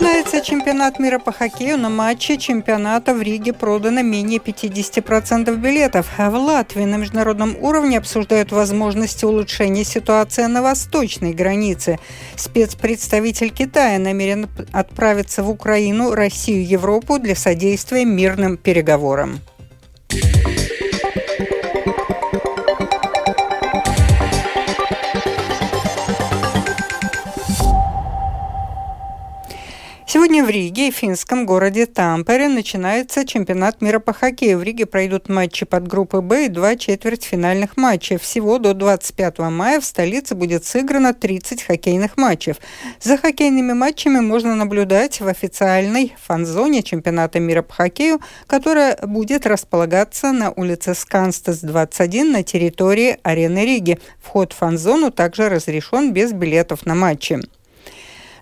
Начинается 0.00 0.40
чемпионат 0.40 0.98
мира 0.98 1.18
по 1.18 1.30
хоккею. 1.30 1.76
На 1.76 1.90
матче 1.90 2.38
чемпионата 2.38 3.12
в 3.12 3.20
Риге 3.20 3.52
продано 3.52 4.00
менее 4.00 4.38
50% 4.38 5.54
билетов. 5.56 6.06
А 6.16 6.30
в 6.30 6.36
Латвии 6.36 6.84
на 6.84 6.96
международном 6.96 7.54
уровне 7.60 7.98
обсуждают 7.98 8.50
возможности 8.50 9.26
улучшения 9.26 9.84
ситуации 9.84 10.44
на 10.44 10.62
восточной 10.62 11.34
границе. 11.34 11.98
Спецпредставитель 12.34 13.50
Китая 13.50 13.98
намерен 13.98 14.48
отправиться 14.72 15.42
в 15.42 15.50
Украину, 15.50 16.12
Россию, 16.12 16.66
Европу 16.66 17.18
для 17.18 17.36
содействия 17.36 18.06
мирным 18.06 18.56
переговорам. 18.56 19.40
Сегодня 30.12 30.44
в 30.44 30.50
Риге 30.50 30.88
и 30.88 30.90
финском 30.90 31.46
городе 31.46 31.86
Тампере 31.86 32.48
начинается 32.48 33.24
чемпионат 33.24 33.80
мира 33.80 34.00
по 34.00 34.12
хоккею. 34.12 34.58
В 34.58 34.64
Риге 34.64 34.84
пройдут 34.84 35.28
матчи 35.28 35.64
под 35.64 35.86
группой 35.86 36.20
«Б» 36.20 36.46
и 36.46 36.48
два 36.48 36.74
четвертьфинальных 36.74 37.76
матча. 37.76 38.18
Всего 38.18 38.58
до 38.58 38.74
25 38.74 39.38
мая 39.38 39.78
в 39.78 39.84
столице 39.84 40.34
будет 40.34 40.64
сыграно 40.64 41.14
30 41.14 41.62
хоккейных 41.62 42.16
матчев. 42.16 42.56
За 43.00 43.18
хоккейными 43.18 43.72
матчами 43.72 44.18
можно 44.18 44.56
наблюдать 44.56 45.20
в 45.20 45.28
официальной 45.28 46.16
фан-зоне 46.20 46.82
чемпионата 46.82 47.38
мира 47.38 47.62
по 47.62 47.74
хоккею, 47.74 48.18
которая 48.48 48.98
будет 49.06 49.46
располагаться 49.46 50.32
на 50.32 50.50
улице 50.50 50.96
Сканстас 50.96 51.60
21 51.60 52.32
на 52.32 52.42
территории 52.42 53.16
арены 53.22 53.64
Риги. 53.64 54.00
Вход 54.20 54.54
в 54.54 54.56
фан-зону 54.56 55.12
также 55.12 55.48
разрешен 55.48 56.12
без 56.12 56.32
билетов 56.32 56.84
на 56.84 56.96
матчи. 56.96 57.38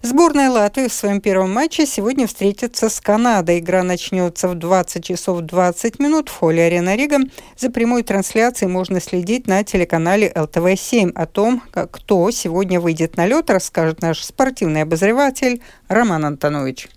Сборная 0.00 0.48
Латвии 0.48 0.86
в 0.86 0.92
своем 0.92 1.20
первом 1.20 1.52
матче 1.52 1.84
сегодня 1.84 2.28
встретится 2.28 2.88
с 2.88 3.00
Канадой. 3.00 3.58
Игра 3.58 3.82
начнется 3.82 4.48
в 4.48 4.54
20 4.54 5.04
часов 5.04 5.40
20 5.40 5.98
минут 5.98 6.28
в 6.28 6.36
холле 6.36 6.64
Арена 6.64 6.94
Рига. 6.94 7.18
За 7.56 7.68
прямой 7.68 8.04
трансляцией 8.04 8.70
можно 8.70 9.00
следить 9.00 9.48
на 9.48 9.64
телеканале 9.64 10.32
ЛТВ-7. 10.34 11.12
О 11.14 11.26
том, 11.26 11.62
кто 11.72 12.30
сегодня 12.30 12.80
выйдет 12.80 13.16
на 13.16 13.26
лед, 13.26 13.50
расскажет 13.50 14.00
наш 14.00 14.24
спортивный 14.24 14.82
обозреватель 14.82 15.62
Роман 15.88 16.24
Антонович. 16.24 16.88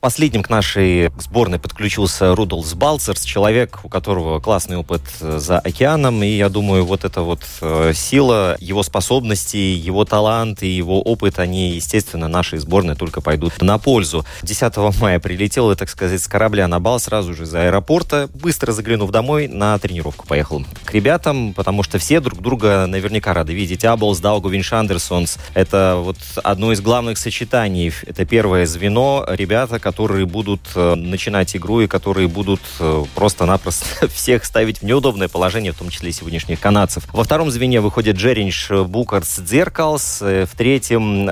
Последним 0.00 0.42
к 0.42 0.48
нашей 0.48 1.10
сборной 1.18 1.58
подключился 1.58 2.32
Рудolfs 2.32 2.74
Балцерс, 2.74 3.22
человек, 3.22 3.80
у 3.82 3.90
которого 3.90 4.40
классный 4.40 4.78
опыт 4.78 5.02
э, 5.20 5.38
за 5.38 5.58
океаном, 5.58 6.22
и 6.22 6.28
я 6.28 6.48
думаю, 6.48 6.86
вот 6.86 7.04
эта 7.04 7.20
вот 7.20 7.42
э, 7.60 7.92
сила, 7.94 8.56
его 8.60 8.82
способности, 8.82 9.58
его 9.58 10.06
талант 10.06 10.62
и 10.62 10.68
его 10.68 11.02
опыт, 11.02 11.38
они, 11.38 11.72
естественно, 11.72 12.28
нашей 12.28 12.60
сборной 12.60 12.94
только 12.94 13.20
пойдут 13.20 13.60
на 13.60 13.76
пользу. 13.76 14.24
10 14.40 14.74
мая 14.98 15.20
прилетел, 15.20 15.76
так 15.76 15.90
сказать, 15.90 16.22
с 16.22 16.28
корабля 16.28 16.66
на 16.66 16.80
бал 16.80 16.98
сразу 16.98 17.34
же 17.34 17.42
из 17.42 17.54
аэропорта, 17.54 18.30
быстро 18.32 18.72
заглянув 18.72 19.10
домой, 19.10 19.48
на 19.48 19.78
тренировку 19.78 20.26
поехал 20.26 20.64
к 20.82 20.94
ребятам, 20.94 21.52
потому 21.52 21.82
что 21.82 21.98
все 21.98 22.20
друг 22.20 22.40
друга 22.40 22.86
наверняка 22.86 23.34
рады 23.34 23.52
видеть. 23.52 23.84
Аблс, 23.84 24.20
Даугувин, 24.20 24.62
Шандерсонс, 24.62 25.36
это 25.52 25.96
вот 25.98 26.16
одно 26.42 26.72
из 26.72 26.80
главных 26.80 27.18
сочетаний, 27.18 27.92
это 28.06 28.24
первое 28.24 28.64
звено, 28.64 29.26
ребята, 29.28 29.78
будут 30.26 30.60
э, 30.74 30.94
начинать 30.94 31.54
игру 31.56 31.80
и 31.80 31.86
которые 31.86 32.28
будут 32.28 32.60
э, 32.78 33.04
просто-напросто 33.14 34.08
всех 34.14 34.44
ставить 34.44 34.78
в 34.78 34.82
неудобное 34.84 35.28
положение, 35.28 35.72
в 35.72 35.78
том 35.78 35.90
числе 35.90 36.10
и 36.10 36.12
сегодняшних 36.12 36.60
канадцев. 36.60 37.06
Во 37.12 37.24
втором 37.24 37.50
звене 37.50 37.80
выходит 37.80 38.16
Джеринш 38.16 38.70
Букарс 38.70 39.40
Дзеркалс, 39.40 40.22
э, 40.22 40.46
в 40.46 40.56
третьем 40.56 41.30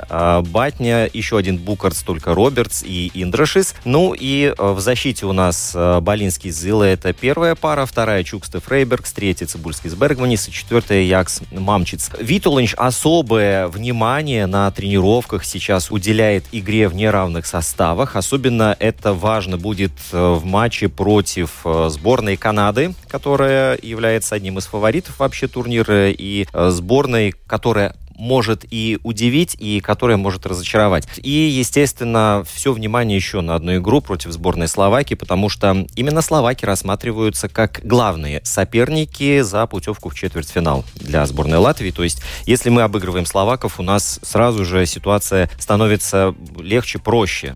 Батня, 0.52 1.08
еще 1.12 1.38
один 1.38 1.58
Букарс, 1.58 2.02
только 2.02 2.34
Робертс 2.34 2.82
и 2.84 3.10
Индрашис. 3.14 3.74
Ну 3.84 4.14
и 4.18 4.54
в 4.58 4.80
защите 4.80 5.26
у 5.26 5.32
нас 5.32 5.74
Балинский 5.74 6.50
Зила, 6.50 6.84
это 6.84 7.12
первая 7.12 7.54
пара, 7.54 7.86
вторая 7.86 8.24
Чукстев 8.24 8.64
Фрейбергс, 8.64 9.12
третья 9.12 9.46
Цибульский 9.46 9.90
Сбергманис 9.90 10.48
и 10.48 10.52
четвертая 10.52 11.02
Якс 11.02 11.40
Мамчиц. 11.50 12.10
Витулинч 12.20 12.74
особое 12.76 13.68
внимание 13.68 14.46
на 14.46 14.70
тренировках 14.70 15.44
сейчас 15.44 15.90
уделяет 15.90 16.44
игре 16.52 16.88
в 16.88 16.94
неравных 16.94 17.46
составах, 17.46 18.16
особенно 18.16 18.47
Особенно 18.48 18.74
это 18.78 19.12
важно 19.12 19.58
будет 19.58 19.92
э, 20.10 20.32
в 20.32 20.46
матче 20.46 20.88
против 20.88 21.66
э, 21.66 21.88
сборной 21.90 22.38
Канады, 22.38 22.94
которая 23.06 23.78
является 23.82 24.36
одним 24.36 24.56
из 24.56 24.64
фаворитов 24.64 25.18
вообще 25.18 25.48
турнира, 25.48 26.10
и 26.10 26.46
э, 26.50 26.70
сборной, 26.70 27.34
которая 27.46 27.94
может 28.18 28.64
и 28.70 28.98
удивить, 29.02 29.54
и 29.58 29.80
которая 29.80 30.16
может 30.16 30.46
разочаровать. 30.46 31.06
И, 31.18 31.30
естественно, 31.30 32.42
все 32.50 32.72
внимание 32.72 33.16
еще 33.16 33.42
на 33.42 33.54
одну 33.54 33.76
игру 33.76 34.00
против 34.00 34.32
сборной 34.32 34.66
Словакии, 34.66 35.14
потому 35.14 35.50
что 35.50 35.86
именно 35.94 36.22
словаки 36.22 36.64
рассматриваются 36.64 37.50
как 37.50 37.80
главные 37.84 38.40
соперники 38.44 39.42
за 39.42 39.66
путевку 39.66 40.08
в 40.08 40.14
четвертьфинал 40.14 40.86
для 40.94 41.26
сборной 41.26 41.58
Латвии. 41.58 41.90
То 41.90 42.02
есть, 42.02 42.22
если 42.46 42.70
мы 42.70 42.80
обыгрываем 42.80 43.26
словаков, 43.26 43.78
у 43.78 43.82
нас 43.82 44.20
сразу 44.22 44.64
же 44.64 44.86
ситуация 44.86 45.50
становится 45.58 46.34
легче, 46.58 46.98
проще. 46.98 47.54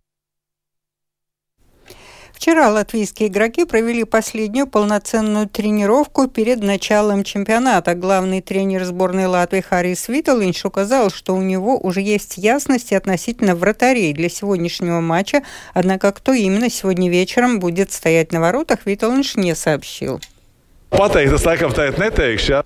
Вчера 2.42 2.70
латвийские 2.70 3.28
игроки 3.28 3.64
провели 3.64 4.02
последнюю 4.02 4.66
полноценную 4.66 5.48
тренировку 5.48 6.26
перед 6.26 6.60
началом 6.60 7.22
чемпионата. 7.22 7.94
Главный 7.94 8.40
тренер 8.40 8.82
сборной 8.82 9.26
Латвии 9.26 9.60
Харрис 9.60 10.08
Виталинч 10.08 10.64
указал, 10.64 11.10
что 11.10 11.36
у 11.36 11.40
него 11.40 11.78
уже 11.78 12.00
есть 12.00 12.38
ясность 12.38 12.92
относительно 12.92 13.54
вратарей 13.54 14.12
для 14.12 14.28
сегодняшнего 14.28 14.98
матча, 14.98 15.44
однако 15.72 16.10
кто 16.10 16.32
именно 16.32 16.68
сегодня 16.68 17.08
вечером 17.08 17.60
будет 17.60 17.92
стоять 17.92 18.32
на 18.32 18.40
воротах, 18.40 18.86
Виталинч 18.86 19.36
не 19.36 19.54
сообщил. 19.54 20.20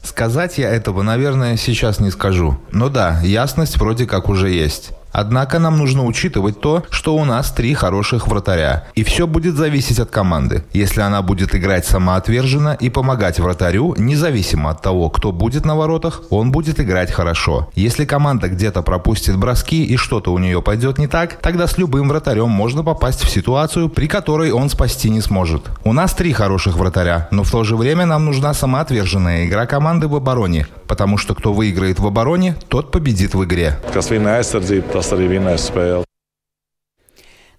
Сказать 0.03 0.56
я 0.56 0.70
этого, 0.70 1.03
наверное, 1.03 1.58
сейчас 1.58 2.00
не 2.00 2.10
скажу. 2.10 2.58
Но 2.72 2.88
да, 2.88 3.20
ясность 3.22 3.76
вроде 3.76 4.06
как 4.06 4.31
уже 4.31 4.48
есть. 4.48 4.93
Однако 5.19 5.59
нам 5.59 5.78
нужно 5.78 6.04
учитывать 6.04 6.60
то, 6.60 6.82
что 6.91 7.16
у 7.16 7.25
нас 7.25 7.50
три 7.50 7.72
хороших 7.72 8.28
вратаря. 8.28 8.84
И 8.94 9.03
все 9.03 9.27
будет 9.27 9.54
зависеть 9.54 9.99
от 9.99 10.10
команды. 10.10 10.62
Если 10.75 11.00
она 11.00 11.22
будет 11.22 11.54
играть 11.54 11.87
самоотверженно 11.87 12.77
и 12.78 12.91
помогать 12.91 13.41
вратарю, 13.41 13.94
независимо 13.97 14.69
от 14.69 14.82
того, 14.82 15.09
кто 15.09 15.32
будет 15.32 15.65
на 15.65 15.75
воротах, 15.75 16.21
он 16.28 16.53
будет 16.53 16.81
играть 16.81 17.10
хорошо. 17.10 17.71
Если 17.75 18.05
команда 18.05 18.50
где-то 18.50 18.82
пропустит 18.82 19.38
броски 19.38 19.87
и 19.87 19.97
что-то 19.97 20.34
у 20.34 20.38
нее 20.38 20.60
пойдет 20.60 20.99
не 20.99 21.06
так, 21.06 21.41
тогда 21.41 21.66
с 21.66 21.78
любым 21.78 22.10
вратарем 22.10 22.50
можно 22.50 22.84
попасть 22.84 23.25
в 23.25 23.31
ситуацию, 23.31 23.88
при 23.88 24.09
которой 24.09 24.50
он 24.50 24.69
спасти 24.69 25.09
не 25.09 25.22
сможет. 25.22 25.71
У 25.82 25.94
нас 25.94 26.12
три 26.12 26.34
хороших 26.34 26.76
вратаря, 26.76 27.28
но 27.31 27.43
в 27.43 27.50
то 27.50 27.65
же 27.65 27.76
время 27.76 28.05
нам 28.05 28.26
нужна 28.26 28.53
самоотверженная 28.53 29.47
игра 29.47 29.65
команды 29.65 30.09
в 30.09 30.15
обороне, 30.15 30.66
потому 30.87 31.19
что 31.19 31.35
кто 31.35 31.53
выиграет 31.53 31.99
в 31.99 32.07
обороне, 32.07 32.57
тот 32.69 32.91
победит 32.91 33.35
в 33.35 33.45
игре. 33.45 33.79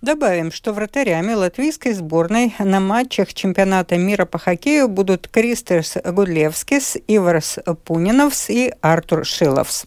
Добавим, 0.01 0.51
что 0.51 0.73
вратарями 0.73 1.33
латвийской 1.33 1.93
сборной 1.93 2.53
на 2.59 2.79
матчах 2.79 3.33
чемпионата 3.33 3.97
мира 3.97 4.25
по 4.25 4.37
хоккею 4.37 4.87
будут 4.87 5.27
Кристерс 5.27 5.97
Гудлевскис, 6.03 6.97
Иварс 7.07 7.57
Пуниновс 7.83 8.49
и 8.51 8.71
Артур 8.81 9.25
Шиловс. 9.25 9.85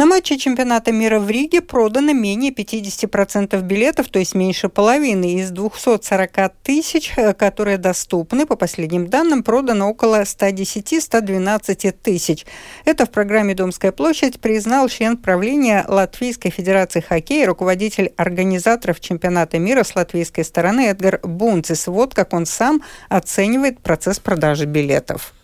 На 0.00 0.06
матче 0.06 0.38
чемпионата 0.38 0.92
мира 0.92 1.18
в 1.18 1.28
Риге 1.28 1.60
продано 1.60 2.14
менее 2.14 2.52
50% 2.52 3.60
билетов, 3.60 4.08
то 4.08 4.18
есть 4.18 4.34
меньше 4.34 4.70
половины. 4.70 5.34
Из 5.34 5.50
240 5.50 6.54
тысяч, 6.62 7.12
э, 7.18 7.34
которые 7.34 7.76
доступны, 7.76 8.46
по 8.46 8.56
последним 8.56 9.08
данным, 9.08 9.42
продано 9.42 9.90
около 9.90 10.22
110-112 10.24 11.92
тысяч. 11.92 12.46
Это 12.86 13.04
в 13.04 13.10
программе 13.10 13.54
«Домская 13.54 13.92
площадь» 13.92 14.40
признал 14.40 14.88
член 14.88 15.18
правления 15.18 15.84
Латвийской 15.86 16.48
Федерации 16.48 17.00
хоккея, 17.00 17.46
руководитель 17.46 18.14
организаторов 18.16 19.00
чемпионата 19.00 19.58
мира 19.58 19.84
с 19.84 19.94
латвийской 19.94 20.46
стороны 20.46 20.86
Эдгар 20.86 21.20
Бунцис. 21.22 21.86
Вот 21.88 22.14
как 22.14 22.32
он 22.32 22.46
сам 22.46 22.80
оценивает 23.10 23.80
процесс 23.80 24.18
продажи 24.18 24.64
билетов. 24.64 25.34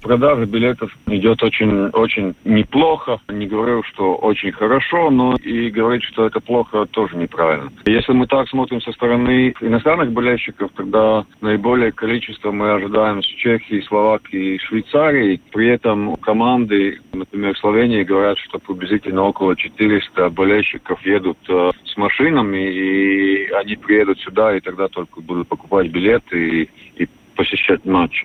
Продажа 0.00 0.46
билетов 0.46 0.96
идет 1.06 1.42
очень, 1.42 1.88
очень 1.88 2.34
неплохо. 2.44 3.18
Не 3.28 3.46
говорю, 3.46 3.82
что 3.82 4.14
очень 4.14 4.52
хорошо, 4.52 5.10
но 5.10 5.36
и 5.36 5.70
говорить, 5.70 6.04
что 6.04 6.26
это 6.26 6.40
плохо, 6.40 6.86
тоже 6.86 7.16
неправильно. 7.16 7.70
Если 7.86 8.12
мы 8.12 8.26
так 8.26 8.48
смотрим 8.48 8.80
со 8.80 8.92
стороны 8.92 9.54
иностранных 9.60 10.12
болельщиков, 10.12 10.70
тогда 10.76 11.24
наиболее 11.40 11.90
количество 11.90 12.52
мы 12.52 12.70
ожидаем 12.70 13.22
с 13.22 13.26
Чехии, 13.26 13.84
Словакии 13.88 14.54
и 14.54 14.58
Швейцарии. 14.58 15.40
При 15.52 15.68
этом 15.68 16.14
команды, 16.16 17.00
например, 17.12 17.54
в 17.54 17.58
Словении 17.58 18.04
говорят, 18.04 18.38
что 18.38 18.58
приблизительно 18.58 19.24
около 19.24 19.56
400 19.56 20.30
болельщиков 20.30 21.04
едут 21.04 21.38
э, 21.48 21.70
с 21.84 21.96
машинами, 21.96 22.72
и 22.72 23.50
они 23.50 23.76
приедут 23.76 24.20
сюда, 24.20 24.56
и 24.56 24.60
тогда 24.60 24.88
только 24.88 25.20
будут 25.20 25.48
покупать 25.48 25.88
билеты 25.88 26.62
и, 26.62 26.70
и 27.02 27.08
посещать 27.34 27.84
матч. 27.84 28.22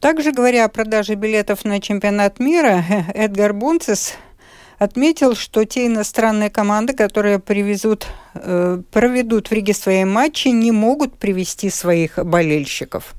Также, 0.00 0.30
говоря 0.30 0.64
о 0.64 0.68
продаже 0.68 1.14
билетов 1.14 1.64
на 1.64 1.80
чемпионат 1.80 2.38
мира, 2.38 2.84
Эдгар 3.14 3.52
Бунцес 3.52 4.14
отметил, 4.78 5.34
что 5.34 5.64
те 5.64 5.86
иностранные 5.86 6.50
команды, 6.50 6.92
которые 6.92 7.40
привезут, 7.40 8.06
э, 8.34 8.80
проведут 8.92 9.48
в 9.48 9.52
Риге 9.52 9.74
свои 9.74 10.04
матчи, 10.04 10.48
не 10.48 10.70
могут 10.70 11.18
привести 11.18 11.68
своих 11.68 12.18
болельщиков. 12.24 13.14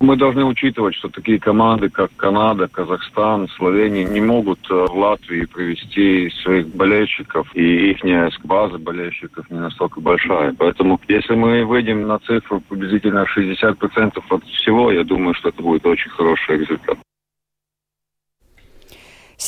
Мы 0.00 0.16
должны 0.16 0.46
учитывать, 0.46 0.94
что 0.94 1.10
такие 1.10 1.38
команды, 1.38 1.90
как 1.90 2.10
Канада, 2.16 2.68
Казахстан, 2.68 3.48
Словения, 3.48 4.04
не 4.04 4.22
могут 4.22 4.58
э, 4.70 4.74
в 4.74 4.96
Латвии 4.96 5.44
привести 5.44 6.30
своих 6.42 6.68
болельщиков, 6.68 7.54
и 7.54 7.90
их 7.90 8.02
база 8.42 8.78
болельщиков 8.78 9.50
не 9.50 9.58
настолько 9.58 10.00
большая. 10.00 10.54
Поэтому, 10.58 10.98
если 11.06 11.34
мы 11.34 11.66
выйдем 11.66 12.08
на 12.08 12.18
цифру 12.20 12.62
приблизительно 12.66 13.26
60% 13.36 14.22
от 14.30 14.44
всего, 14.44 14.90
я 14.90 15.04
думаю, 15.04 15.34
что 15.34 15.50
это 15.50 15.62
будет 15.62 15.84
очень 15.84 16.10
хороший 16.12 16.60
результат. 16.60 16.96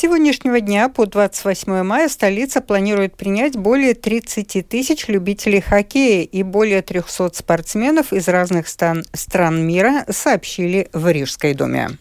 Сегодняшнего 0.03 0.59
дня 0.59 0.89
по 0.89 1.05
28 1.05 1.81
мая 1.81 2.09
столица 2.09 2.59
планирует 2.59 3.15
принять 3.15 3.55
более 3.55 3.93
30 3.93 4.67
тысяч 4.67 5.07
любителей 5.07 5.61
хоккея 5.61 6.23
и 6.25 6.43
более 6.43 6.81
300 6.81 7.31
спортсменов 7.33 8.11
из 8.11 8.27
разных 8.27 8.67
стран 8.67 9.65
мира, 9.65 10.03
сообщили 10.09 10.89
в 10.91 11.09
Рижской 11.09 11.53
думе. 11.53 11.91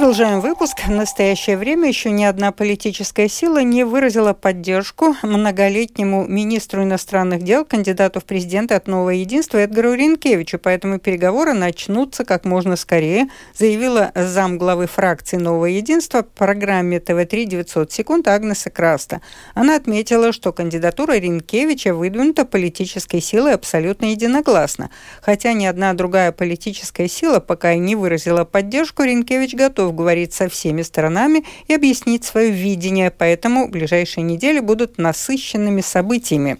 Продолжаем 0.00 0.40
выпуск. 0.40 0.78
В 0.86 0.90
настоящее 0.90 1.58
время 1.58 1.86
еще 1.86 2.10
ни 2.10 2.24
одна 2.24 2.52
политическая 2.52 3.28
сила 3.28 3.62
не 3.62 3.84
выразила 3.84 4.32
поддержку 4.32 5.14
многолетнему 5.22 6.26
министру 6.26 6.84
иностранных 6.84 7.42
дел, 7.42 7.66
кандидату 7.66 8.20
в 8.20 8.24
президенты 8.24 8.72
от 8.72 8.86
Нового 8.86 9.10
единства 9.10 9.58
Эдгару 9.58 9.92
Ринкевичу, 9.92 10.58
поэтому 10.58 10.98
переговоры 11.00 11.52
начнутся 11.52 12.24
как 12.24 12.46
можно 12.46 12.76
скорее, 12.76 13.28
заявила 13.54 14.10
зам 14.14 14.56
главы 14.56 14.86
фракции 14.86 15.36
Нового 15.36 15.66
единства 15.66 16.22
в 16.22 16.28
программе 16.28 16.98
ТВ-3 16.98 17.44
900 17.44 17.92
секунд 17.92 18.26
Агнеса 18.26 18.70
Краста. 18.70 19.20
Она 19.52 19.76
отметила, 19.76 20.32
что 20.32 20.54
кандидатура 20.54 21.18
Ринкевича 21.18 21.92
выдвинута 21.92 22.46
политической 22.46 23.20
силой 23.20 23.52
абсолютно 23.52 24.06
единогласно. 24.06 24.88
Хотя 25.20 25.52
ни 25.52 25.66
одна 25.66 25.92
другая 25.92 26.32
политическая 26.32 27.06
сила 27.06 27.38
пока 27.40 27.72
и 27.74 27.78
не 27.78 27.96
выразила 27.96 28.46
поддержку, 28.46 29.02
Ринкевич 29.02 29.52
готов 29.52 29.89
готов 29.90 29.94
говорить 29.96 30.32
со 30.32 30.48
всеми 30.48 30.82
сторонами 30.82 31.44
и 31.68 31.74
объяснить 31.74 32.24
свое 32.24 32.50
видение, 32.50 33.10
поэтому 33.10 33.68
ближайшие 33.68 34.24
недели 34.24 34.60
будут 34.60 34.98
насыщенными 34.98 35.82
событиями. 35.82 36.58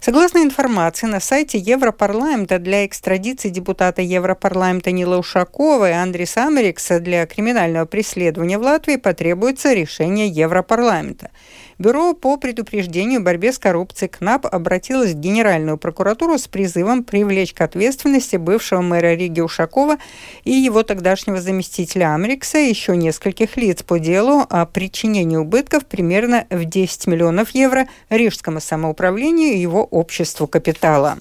Согласно 0.00 0.40
информации 0.42 1.06
на 1.06 1.20
сайте 1.20 1.56
Европарламента 1.56 2.58
для 2.58 2.84
экстрадиции 2.84 3.48
депутата 3.48 4.02
Европарламента 4.02 4.92
Нила 4.92 5.16
Ушакова 5.16 5.88
и 5.88 5.92
Андриса 5.92 6.46
Америкса 6.46 7.00
для 7.00 7.24
криминального 7.26 7.86
преследования 7.86 8.58
в 8.58 8.62
Латвии 8.62 8.96
потребуется 8.96 9.72
решение 9.72 10.28
Европарламента. 10.28 11.30
Бюро 11.78 12.14
по 12.14 12.36
предупреждению 12.36 13.22
борьбе 13.22 13.52
с 13.52 13.58
коррупцией 13.58 14.08
КНАП 14.08 14.46
обратилось 14.46 15.12
в 15.12 15.18
Генеральную 15.18 15.76
прокуратуру 15.76 16.38
с 16.38 16.46
призывом 16.46 17.02
привлечь 17.02 17.52
к 17.52 17.60
ответственности 17.60 18.36
бывшего 18.36 18.80
мэра 18.80 19.14
Риги 19.14 19.40
Ушакова 19.40 19.96
и 20.44 20.52
его 20.52 20.82
тогдашнего 20.82 21.40
заместителя 21.40 22.14
Амрикса 22.14 22.58
и 22.58 22.68
еще 22.68 22.96
нескольких 22.96 23.56
лиц 23.56 23.82
по 23.82 23.98
делу 23.98 24.46
о 24.48 24.66
причинении 24.66 25.36
убытков 25.36 25.86
примерно 25.86 26.46
в 26.50 26.64
10 26.64 27.06
миллионов 27.08 27.50
евро 27.50 27.88
Рижскому 28.08 28.60
самоуправлению 28.60 29.54
и 29.54 29.58
его 29.58 29.84
обществу 29.84 30.46
капитала. 30.46 31.18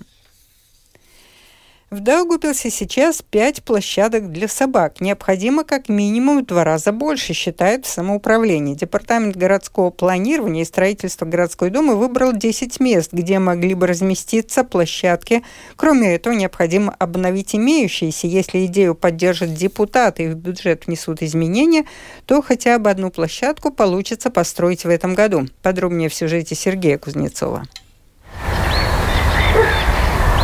В 1.94 2.00
Даугупилсе 2.00 2.72
сейчас 2.72 3.22
пять 3.22 3.62
площадок 3.62 4.32
для 4.32 4.48
собак. 4.48 5.00
Необходимо 5.00 5.64
как 5.64 5.90
минимум 5.90 6.42
в 6.42 6.48
два 6.48 6.64
раза 6.64 6.92
больше, 6.92 7.34
считает 7.34 7.86
самоуправление. 7.86 8.76
Департамент 8.76 9.36
городского 9.36 9.92
планирования 9.92 10.64
и 10.64 10.66
строительства 10.66 11.26
городской 11.26 11.70
думы 11.70 11.96
выбрал 11.96 12.34
10 12.34 12.80
мест, 12.80 13.14
где 13.14 13.38
могли 13.38 13.76
бы 13.76 13.86
разместиться 13.86 14.64
площадки. 14.64 15.44
Кроме 15.76 16.16
этого, 16.16 16.34
необходимо 16.34 16.96
обновить 16.98 17.54
имеющиеся. 17.54 18.26
Если 18.26 18.66
идею 18.66 18.96
поддержат 18.96 19.54
депутаты 19.54 20.24
и 20.24 20.30
в 20.30 20.36
бюджет 20.36 20.88
внесут 20.88 21.22
изменения, 21.22 21.86
то 22.26 22.42
хотя 22.42 22.80
бы 22.80 22.90
одну 22.90 23.12
площадку 23.12 23.70
получится 23.70 24.32
построить 24.32 24.84
в 24.84 24.90
этом 24.90 25.14
году. 25.14 25.46
Подробнее 25.62 26.10
в 26.10 26.16
сюжете 26.16 26.56
Сергея 26.56 26.98
Кузнецова. 26.98 27.68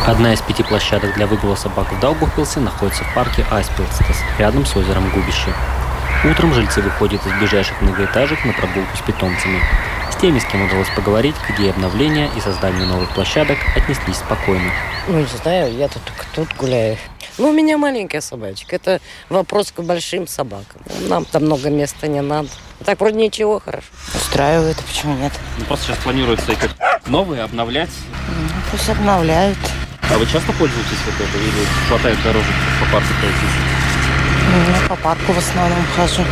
Одна 0.06 0.32
из 0.32 0.40
пяти 0.40 0.62
площадок 0.62 1.14
для 1.14 1.26
выгула 1.26 1.54
собак 1.54 1.92
в 1.92 2.00
Даугавпилсе 2.00 2.58
находится 2.60 3.04
в 3.04 3.14
парке 3.14 3.44
Айспилстас, 3.50 4.16
рядом 4.38 4.64
с 4.64 4.74
озером 4.74 5.08
Губище. 5.10 5.52
Утром 6.24 6.54
жильцы 6.54 6.80
выходят 6.80 7.24
из 7.26 7.32
ближайших 7.34 7.80
многоэтажек 7.82 8.44
на 8.44 8.52
прогулку 8.52 8.96
с 8.96 9.00
питомцами. 9.00 9.60
С 10.10 10.16
теми, 10.16 10.38
с 10.38 10.44
кем 10.44 10.66
удалось 10.66 10.88
поговорить, 10.96 11.36
идее 11.50 11.70
обновления 11.70 12.28
и 12.36 12.40
созданию 12.40 12.86
новых 12.86 13.10
площадок 13.14 13.58
отнеслись 13.76 14.16
спокойно. 14.16 14.70
Ну, 15.06 15.20
не 15.20 15.26
знаю, 15.26 15.74
я 15.76 15.88
тут 15.88 16.02
только 16.02 16.24
тут 16.34 16.56
гуляю. 16.56 16.96
Ну, 17.38 17.50
у 17.50 17.52
меня 17.52 17.78
маленькая 17.78 18.20
собачка. 18.20 18.76
Это 18.76 19.00
вопрос 19.28 19.70
к 19.70 19.80
большим 19.80 20.26
собакам. 20.26 20.82
Нам 21.08 21.24
там 21.24 21.44
много 21.44 21.70
места 21.70 22.08
не 22.08 22.20
надо. 22.20 22.48
Так 22.84 23.00
вроде 23.00 23.16
ничего, 23.16 23.60
хорошо. 23.60 23.86
Устраивает, 24.14 24.78
а 24.78 24.82
почему 24.82 25.14
нет? 25.16 25.32
Ну, 25.58 25.64
просто 25.66 25.86
сейчас 25.86 25.98
планируется 25.98 26.52
и 26.52 26.56
как 26.56 26.70
новые 27.06 27.42
обновлять. 27.42 27.90
Ну, 28.28 28.48
пусть 28.70 28.88
обновляют. 28.88 29.58
А 30.12 30.18
вы 30.18 30.26
часто 30.26 30.52
пользуетесь 30.52 30.98
вот 31.06 31.14
это 31.14 31.38
или 31.38 31.66
хватает 31.88 32.22
дорожек 32.22 32.54
по 32.80 32.86
парку 32.92 33.08
пройтись? 33.20 33.56
Ну, 34.50 34.88
по 34.88 34.96
парку 34.96 35.32
в 35.32 35.38
основном 35.38 35.84
хожу. 35.96 36.22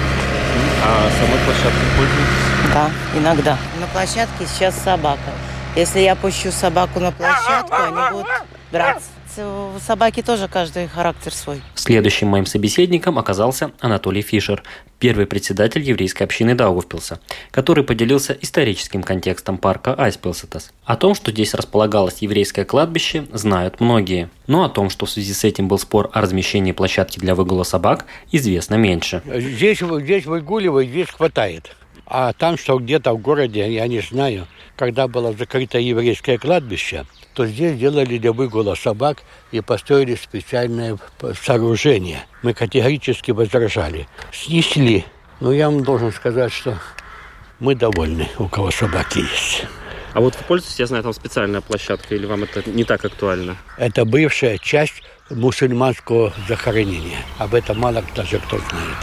А 0.82 1.08
самой 1.20 1.38
площадкой 1.44 1.86
пользуетесь? 1.96 2.74
Да, 2.74 2.90
иногда. 3.16 3.56
На 3.80 3.86
площадке 3.86 4.46
сейчас 4.46 4.74
собака. 4.82 5.30
Если 5.76 6.00
я 6.00 6.16
пущу 6.16 6.50
собаку 6.50 6.98
на 6.98 7.12
площадку, 7.12 7.74
они 7.74 8.10
будут 8.10 8.26
драться 8.72 9.10
у 9.36 9.78
собаки 9.80 10.22
тоже 10.22 10.48
каждый 10.48 10.86
характер 10.88 11.34
свой. 11.34 11.60
Следующим 11.74 12.28
моим 12.28 12.46
собеседником 12.46 13.18
оказался 13.18 13.72
Анатолий 13.80 14.22
Фишер, 14.22 14.62
первый 14.98 15.26
председатель 15.26 15.82
еврейской 15.82 16.22
общины 16.22 16.54
Даугавпилса, 16.54 17.20
который 17.50 17.84
поделился 17.84 18.36
историческим 18.40 19.02
контекстом 19.02 19.58
парка 19.58 19.94
Айспилсетас. 19.94 20.72
О 20.84 20.96
том, 20.96 21.14
что 21.14 21.30
здесь 21.30 21.54
располагалось 21.54 22.18
еврейское 22.18 22.64
кладбище, 22.64 23.26
знают 23.32 23.80
многие. 23.80 24.30
Но 24.46 24.64
о 24.64 24.68
том, 24.68 24.90
что 24.90 25.06
в 25.06 25.10
связи 25.10 25.32
с 25.32 25.44
этим 25.44 25.68
был 25.68 25.78
спор 25.78 26.10
о 26.12 26.20
размещении 26.20 26.72
площадки 26.72 27.18
для 27.18 27.34
выгула 27.34 27.64
собак, 27.64 28.06
известно 28.32 28.76
меньше. 28.76 29.22
Здесь, 29.26 29.80
здесь 29.80 30.26
выгуливать, 30.26 30.88
здесь 30.88 31.08
хватает. 31.10 31.74
А 32.10 32.32
там, 32.32 32.56
что 32.56 32.78
где-то 32.78 33.12
в 33.12 33.18
городе, 33.18 33.70
я 33.70 33.86
не 33.86 34.00
знаю, 34.00 34.46
когда 34.76 35.08
было 35.08 35.34
закрыто 35.34 35.78
еврейское 35.78 36.38
кладбище, 36.38 37.04
то 37.34 37.46
здесь 37.46 37.78
делали 37.78 38.16
для 38.16 38.32
выгула 38.32 38.74
собак 38.74 39.18
и 39.52 39.60
построили 39.60 40.14
специальное 40.14 40.98
сооружение. 41.44 42.24
Мы 42.42 42.54
категорически 42.54 43.30
возражали. 43.30 44.08
Снесли. 44.32 45.04
Но 45.40 45.52
я 45.52 45.68
вам 45.68 45.84
должен 45.84 46.10
сказать, 46.10 46.50
что 46.50 46.78
мы 47.60 47.74
довольны, 47.74 48.26
у 48.38 48.48
кого 48.48 48.70
собаки 48.70 49.18
есть. 49.18 49.66
А 50.14 50.20
вот 50.20 50.34
вы 50.34 50.42
пользуетесь, 50.48 50.78
я 50.80 50.86
знаю, 50.86 51.02
там 51.02 51.12
специальная 51.12 51.60
площадка, 51.60 52.14
или 52.14 52.24
вам 52.24 52.44
это 52.44 52.68
не 52.70 52.84
так 52.84 53.04
актуально? 53.04 53.58
Это 53.76 54.06
бывшая 54.06 54.56
часть 54.56 55.02
мусульманского 55.28 56.32
захоронения. 56.48 57.18
Об 57.36 57.54
этом 57.54 57.78
мало 57.78 58.02
даже 58.16 58.38
кто 58.38 58.56
знает. 58.56 58.96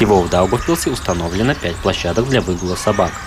Всего 0.00 0.22
в 0.22 0.30
Даугавпилсе 0.30 0.88
установлено 0.88 1.54
5 1.54 1.76
площадок 1.76 2.24
для 2.24 2.40
выгула 2.40 2.74
собак– 2.74 3.12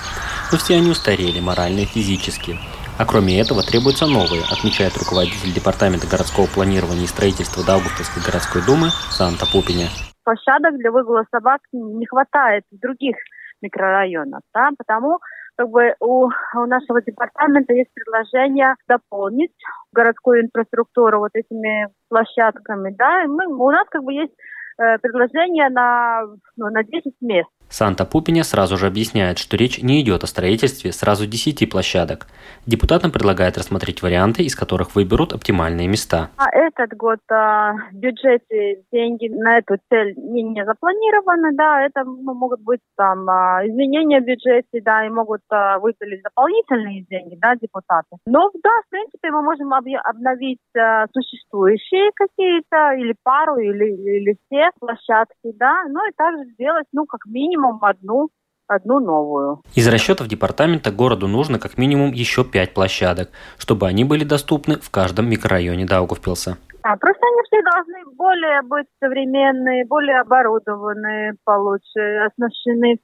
но 0.54 0.60
все 0.60 0.76
они 0.76 0.92
устарели 0.92 1.40
морально 1.40 1.80
и 1.80 1.86
физически. 1.86 2.60
А 3.00 3.06
кроме 3.08 3.42
этого 3.42 3.64
требуются 3.64 4.06
новые, 4.06 4.44
отмечает 4.46 4.94
руководитель 5.02 5.52
Департамента 5.52 6.06
городского 6.06 6.46
планирования 6.46 7.06
и 7.06 7.14
строительства 7.16 7.66
Даугавпилской 7.66 8.22
городской 8.22 8.62
думы 8.62 8.94
Санта 9.10 9.50
Пупиня. 9.50 9.90
Площадок 10.24 10.78
для 10.78 10.92
выгула 10.92 11.26
собак 11.32 11.62
не 11.74 12.06
хватает 12.06 12.66
в 12.70 12.78
других 12.78 13.18
микрорайонах, 13.64 14.42
да, 14.54 14.70
потому 14.78 15.18
как 15.56 15.70
бы 15.70 15.96
у, 16.00 16.30
у 16.30 16.66
нашего 16.70 17.02
департамента 17.02 17.74
есть 17.74 17.90
предложение 17.96 18.76
дополнить 18.88 19.54
городскую 19.92 20.46
инфраструктуру 20.46 21.18
вот 21.18 21.32
этими 21.34 21.90
площадками, 22.10 22.94
да, 22.94 23.24
и 23.24 23.28
мы, 23.28 23.48
у 23.48 23.72
нас 23.72 23.88
как 23.90 24.04
бы 24.04 24.14
есть 24.14 24.34
предложение 24.76 25.70
на, 25.70 26.24
ну, 26.58 26.70
на 26.70 26.84
10 26.84 27.14
мест. 27.22 27.50
Санта 27.74 28.06
Пупиня 28.06 28.44
сразу 28.44 28.78
же 28.78 28.86
объясняет, 28.86 29.40
что 29.40 29.58
речь 29.58 29.82
не 29.82 30.00
идет 30.04 30.24
о 30.24 30.28
строительстве 30.28 30.92
сразу 30.92 31.26
10 31.26 31.68
площадок. 31.72 32.28
Депутатам 32.68 33.10
предлагает 33.12 33.58
рассмотреть 33.58 34.04
варианты, 34.04 34.44
из 34.44 34.56
которых 34.56 34.94
выберут 34.94 35.34
оптимальные 35.34 35.88
места. 35.88 36.30
А 36.38 36.56
этот 36.56 36.96
год 36.96 37.18
а, 37.32 37.74
в 37.92 37.96
бюджете 37.96 38.84
деньги 38.92 39.28
на 39.28 39.58
эту 39.58 39.78
цель 39.90 40.14
не, 40.18 40.44
не 40.44 40.64
запланированы, 40.64 41.56
да, 41.56 41.82
это 41.82 42.04
ну, 42.04 42.36
могут 42.36 42.62
быть 42.62 42.80
там 42.96 43.28
а, 43.28 43.66
изменения 43.66 44.22
в 44.22 44.26
бюджете, 44.26 44.80
да, 44.86 45.08
и 45.08 45.10
могут 45.10 45.42
а, 45.50 45.80
выделить 45.80 46.22
дополнительные 46.22 47.06
деньги, 47.10 47.40
да, 47.42 47.56
депутаты. 47.56 48.18
Но 48.28 48.52
да, 48.64 48.70
в 48.86 48.90
принципе, 48.92 49.32
мы 49.32 49.42
можем 49.42 49.74
обновить 49.74 50.60
а, 50.78 51.08
существующие 51.12 52.12
какие-то 52.14 52.94
или 53.00 53.16
пару, 53.24 53.58
или, 53.58 53.96
или 53.96 54.38
все 54.46 54.70
площадки, 54.80 55.58
да, 55.58 55.86
ну 55.90 56.08
и 56.08 56.12
также 56.16 56.44
сделать, 56.52 56.86
ну, 56.94 57.08
как 57.08 57.26
минимум 57.26 57.63
одну 57.82 58.30
одну 58.68 59.00
новую. 59.00 59.62
Из 59.76 59.88
расчетов 59.88 60.28
департамента 60.28 60.92
городу 60.92 61.28
нужно 61.28 61.60
как 61.60 61.78
минимум 61.78 62.12
еще 62.12 62.44
пять 62.44 62.74
площадок, 62.74 63.30
чтобы 63.58 63.88
они 63.88 64.04
были 64.04 64.24
доступны 64.24 64.78
в 64.78 64.90
каждом 64.90 65.30
микрорайоне 65.30 65.86
Даугавпилса. 65.86 66.58
А, 66.84 66.98
просто 66.98 67.22
они 67.26 67.42
все 67.48 67.62
должны 67.62 68.16
более 68.16 68.62
быть 68.64 68.88
современные, 69.02 69.86
более 69.86 70.20
оборудованные, 70.20 71.36
получше, 71.46 72.28
оснащены 72.28 73.00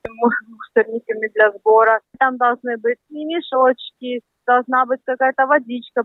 мусорниками 0.50 1.32
для 1.34 1.52
сбора. 1.52 2.02
Там 2.20 2.36
должны 2.38 2.78
быть 2.78 2.98
и 3.10 3.24
мешочки, 3.24 4.22
должна 4.46 4.86
быть 4.86 5.00
какая-то 5.06 5.46
водичка 5.46 6.04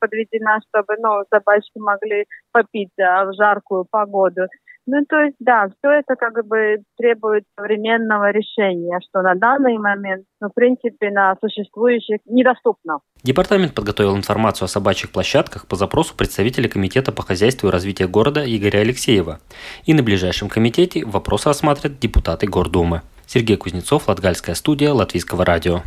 подведена, 0.00 0.58
чтобы 0.68 0.96
ну, 0.98 1.24
собачки 1.32 1.78
могли 1.78 2.26
попить 2.52 2.92
а, 3.00 3.24
в 3.24 3.32
жаркую 3.34 3.86
погоду. 3.90 4.42
Ну, 4.90 5.04
то 5.06 5.20
есть, 5.20 5.36
да, 5.38 5.68
все 5.68 5.90
это 5.98 6.16
как 6.16 6.46
бы 6.46 6.78
требует 6.96 7.44
современного 7.58 8.30
решения, 8.30 8.98
что 9.06 9.20
на 9.20 9.34
данный 9.34 9.76
момент, 9.76 10.24
ну, 10.40 10.48
в 10.48 10.54
принципе, 10.54 11.10
на 11.10 11.36
существующих 11.42 12.20
недоступно. 12.24 13.00
Департамент 13.22 13.74
подготовил 13.74 14.16
информацию 14.16 14.64
о 14.64 14.68
собачьих 14.68 15.12
площадках 15.12 15.66
по 15.66 15.76
запросу 15.76 16.16
представителя 16.16 16.70
Комитета 16.70 17.12
по 17.12 17.22
хозяйству 17.22 17.68
и 17.68 17.70
развитию 17.70 18.08
города 18.08 18.42
Игоря 18.42 18.78
Алексеева. 18.78 19.40
И 19.84 19.92
на 19.92 20.02
ближайшем 20.02 20.48
комитете 20.48 21.04
вопросы 21.04 21.48
осмотрят 21.48 21.98
депутаты 21.98 22.46
Гордумы. 22.46 23.02
Сергей 23.26 23.58
Кузнецов, 23.58 24.08
Латгальская 24.08 24.54
студия, 24.54 24.94
Латвийского 24.94 25.44
радио. 25.44 25.82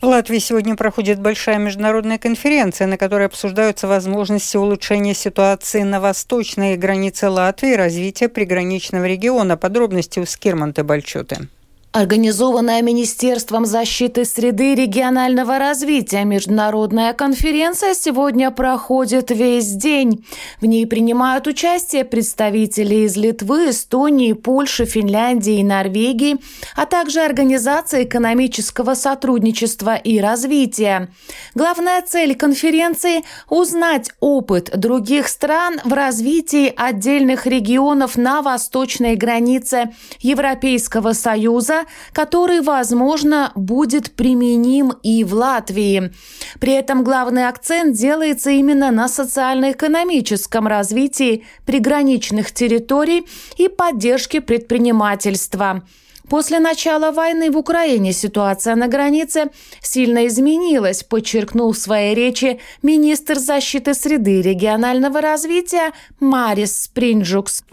В 0.00 0.06
Латвии 0.06 0.38
сегодня 0.38 0.76
проходит 0.76 1.20
большая 1.20 1.58
международная 1.58 2.18
конференция, 2.18 2.86
на 2.86 2.96
которой 2.96 3.26
обсуждаются 3.26 3.88
возможности 3.88 4.56
улучшения 4.56 5.12
ситуации 5.12 5.82
на 5.82 6.00
восточной 6.00 6.76
границе 6.76 7.28
Латвии 7.28 7.72
и 7.72 7.76
развития 7.76 8.28
приграничного 8.28 9.06
региона. 9.06 9.56
Подробности 9.56 10.20
у 10.20 10.24
Скирманта 10.24 10.84
Бальчуты. 10.84 11.48
Организованная 11.92 12.82
Министерством 12.82 13.64
защиты 13.64 14.26
среды 14.26 14.74
регионального 14.74 15.58
развития 15.58 16.24
международная 16.24 17.14
конференция 17.14 17.94
сегодня 17.94 18.50
проходит 18.50 19.30
весь 19.30 19.72
день. 19.72 20.22
В 20.60 20.66
ней 20.66 20.86
принимают 20.86 21.46
участие 21.46 22.04
представители 22.04 23.06
из 23.06 23.16
Литвы, 23.16 23.70
Эстонии, 23.70 24.34
Польши, 24.34 24.84
Финляндии 24.84 25.60
и 25.60 25.64
Норвегии, 25.64 26.36
а 26.76 26.84
также 26.84 27.20
Организации 27.20 28.04
экономического 28.04 28.92
сотрудничества 28.92 29.96
и 29.96 30.20
развития. 30.20 31.08
Главная 31.54 32.02
цель 32.02 32.36
конференции– 32.36 33.24
узнать 33.48 34.10
опыт 34.20 34.78
других 34.78 35.26
стран 35.26 35.80
в 35.84 35.94
развитии 35.94 36.70
отдельных 36.76 37.46
регионов 37.46 38.18
на 38.18 38.42
восточной 38.42 39.16
границе 39.16 39.94
Европейского 40.20 41.14
Союза 41.14 41.77
который, 42.12 42.60
возможно, 42.60 43.52
будет 43.54 44.12
применим 44.12 44.92
и 45.02 45.24
в 45.24 45.34
Латвии. 45.34 46.12
При 46.60 46.72
этом 46.72 47.04
главный 47.04 47.48
акцент 47.48 47.96
делается 47.96 48.50
именно 48.50 48.90
на 48.90 49.08
социально-экономическом 49.08 50.66
развитии 50.66 51.44
приграничных 51.66 52.52
территорий 52.52 53.26
и 53.56 53.68
поддержке 53.68 54.40
предпринимательства. 54.40 55.82
После 56.28 56.58
начала 56.58 57.10
войны 57.10 57.50
в 57.50 57.56
Украине 57.56 58.12
ситуация 58.12 58.76
на 58.76 58.86
границе 58.86 59.46
сильно 59.80 60.26
изменилась, 60.26 61.02
подчеркнул 61.02 61.72
в 61.72 61.78
своей 61.78 62.14
речи 62.14 62.60
министр 62.82 63.38
защиты 63.38 63.94
среды 63.94 64.40
и 64.40 64.42
регионального 64.42 65.22
развития 65.22 65.92
Марис 66.20 66.82
Спринджукс. 66.82 67.64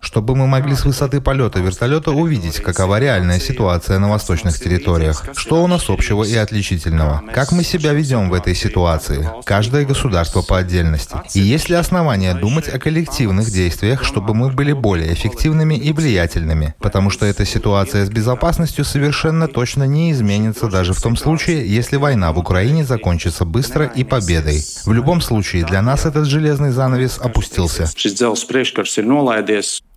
Чтобы 0.00 0.36
мы 0.36 0.46
могли 0.46 0.74
с 0.74 0.84
высоты 0.84 1.20
полета 1.20 1.60
вертолета 1.60 2.12
увидеть, 2.12 2.60
какова 2.60 2.98
реальная 2.98 3.38
ситуация 3.38 3.98
на 3.98 4.08
восточных 4.08 4.58
территориях, 4.58 5.24
что 5.36 5.62
у 5.62 5.66
нас 5.66 5.90
общего 5.90 6.24
и 6.24 6.34
отличительного, 6.36 7.22
как 7.34 7.52
мы 7.52 7.64
себя 7.64 7.92
ведем 7.92 8.30
в 8.30 8.34
этой 8.34 8.54
ситуации, 8.54 9.28
каждое 9.44 9.84
государство 9.84 10.40
по 10.40 10.56
отдельности. 10.56 11.16
И 11.34 11.40
есть 11.40 11.68
ли 11.68 11.74
основания 11.74 12.34
думать 12.34 12.68
о 12.68 12.78
коллективных 12.78 13.50
действиях, 13.50 14.04
чтобы 14.04 14.32
мы 14.34 14.48
были 14.48 14.72
более 14.72 15.12
эффективными 15.12 15.81
и 15.82 15.92
влиятельными, 15.92 16.74
потому 16.78 17.10
что 17.10 17.26
эта 17.26 17.44
ситуация 17.44 18.06
с 18.06 18.10
безопасностью 18.10 18.84
совершенно 18.84 19.48
точно 19.48 19.84
не 19.84 20.12
изменится 20.12 20.68
даже 20.68 20.92
в 20.92 21.02
том 21.02 21.16
случае, 21.16 21.66
если 21.66 21.96
война 21.96 22.32
в 22.32 22.38
Украине 22.38 22.84
закончится 22.84 23.44
быстро 23.44 23.86
и 23.86 24.04
победой. 24.04 24.62
В 24.86 24.92
любом 24.92 25.20
случае, 25.20 25.64
для 25.64 25.82
нас 25.82 26.06
этот 26.06 26.26
железный 26.26 26.70
занавес 26.70 27.18
опустился. 27.18 27.86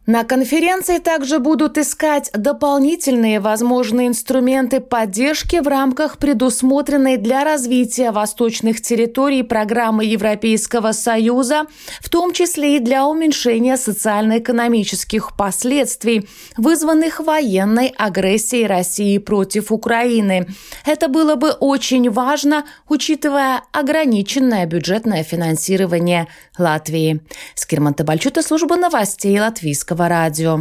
На 0.08 0.24
конференции 0.24 1.00
также 1.00 1.40
будут 1.40 1.80
искать 1.80 2.30
дополнительные 2.32 3.40
возможные 3.40 4.08
инструменты 4.08 4.80
поддержки 4.80 5.56
в 5.60 5.68
рамках 5.68 6.20
предусмотренной 6.20 7.18
для 7.18 7.44
развития 7.44 8.12
восточных 8.12 8.82
территорий 8.82 9.42
программы 9.42 10.06
Европейского 10.06 10.92
Союза, 10.92 11.64
в 12.02 12.10
том 12.10 12.34
числе 12.34 12.78
и 12.78 12.80
для 12.80 13.08
уменьшения 13.08 13.78
социально-экономических 13.78 15.36
последствий, 15.36 16.30
вызванных 16.56 17.20
военной 17.20 17.88
агрессией 17.98 18.68
России 18.68 19.18
против 19.18 19.72
Украины. 19.72 20.48
Это 20.86 21.08
было 21.08 21.34
бы 21.34 21.50
очень 21.50 22.12
важно, 22.12 22.66
учитывая 22.88 23.64
ограниченное 23.72 24.68
бюджетное 24.68 25.24
финансирование 25.24 26.28
Латвии. 26.60 27.22
Скирман 27.56 27.96
Табальчута, 27.96 28.44
служба 28.44 28.76
новостей 28.76 29.40
Латвийского 29.40 29.95
Латвийского 29.96 30.10
радио. 30.10 30.60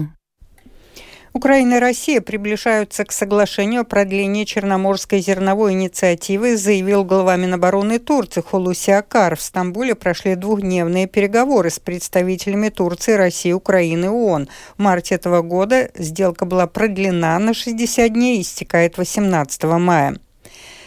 Украина 1.32 1.74
и 1.74 1.80
Россия 1.80 2.20
приближаются 2.20 3.04
к 3.04 3.10
соглашению 3.10 3.80
о 3.80 3.84
продлении 3.84 4.44
Черноморской 4.44 5.18
зерновой 5.18 5.72
инициативы, 5.72 6.56
заявил 6.56 7.04
глава 7.04 7.36
Минобороны 7.36 7.98
Турции 7.98 8.40
Хулуси 8.40 8.92
Акар. 8.92 9.34
В 9.34 9.42
Стамбуле 9.42 9.96
прошли 9.96 10.36
двухдневные 10.36 11.08
переговоры 11.08 11.70
с 11.70 11.80
представителями 11.80 12.68
Турции, 12.68 13.14
России, 13.14 13.52
Украины 13.52 14.04
и 14.04 14.08
ООН. 14.08 14.48
В 14.78 14.82
марте 14.82 15.16
этого 15.16 15.42
года 15.42 15.90
сделка 15.96 16.44
была 16.44 16.68
продлена 16.68 17.36
на 17.40 17.52
60 17.52 18.12
дней 18.12 18.38
и 18.38 18.42
истекает 18.42 18.96
18 18.96 19.64
мая. 19.64 20.14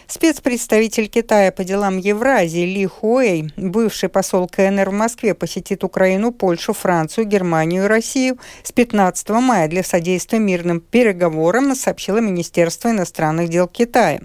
Спецпредставитель 0.10 1.10
Китая 1.10 1.52
по 1.52 1.66
делам 1.66 1.98
Евразии 1.98 2.66
Ли 2.66 2.86
Хуэй, 2.86 3.52
бывший 3.58 4.08
посол 4.08 4.48
КНР 4.48 4.90
в 4.90 4.94
Москве, 4.94 5.34
посетит 5.34 5.84
Украину, 5.84 6.32
Польшу, 6.32 6.72
Францию, 6.72 7.26
Германию 7.26 7.84
и 7.84 7.88
Россию 7.88 8.38
с 8.64 8.72
15 8.72 9.30
мая 9.30 9.68
для 9.68 9.84
содействия 9.84 10.40
мирным 10.40 10.80
переговорам, 10.80 11.76
сообщило 11.76 12.20
Министерство 12.20 12.90
иностранных 12.90 13.50
дел 13.50 13.68
Китая. 13.68 14.22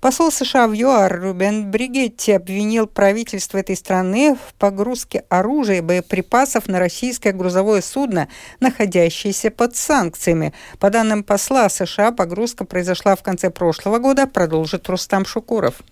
Посол 0.00 0.30
США 0.30 0.68
в 0.68 0.74
ЮАР 0.74 1.20
Рубен 1.20 1.72
Бригетти 1.72 2.30
обвинил 2.30 2.86
правительство 2.86 3.58
этой 3.58 3.74
страны 3.74 4.36
в 4.36 4.54
погрузке 4.54 5.24
оружия 5.28 5.78
и 5.78 5.80
боеприпасов 5.80 6.68
на 6.68 6.78
российское 6.78 7.32
грузовое 7.32 7.80
судно, 7.82 8.28
находящееся 8.60 9.50
под 9.50 9.74
санкциями. 9.74 10.54
По 10.78 10.90
данным 10.90 11.24
посла 11.24 11.68
США, 11.68 12.12
погрузка 12.12 12.64
произошла 12.64 13.16
в 13.16 13.24
конце 13.24 13.50
прошлого 13.50 13.98
года, 13.98 14.28
продолжит 14.28 14.88
Рустам 14.88 15.24
Шукуров. 15.24 15.82